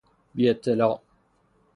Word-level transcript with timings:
بی 0.35 0.49
اطلاع 0.49 0.99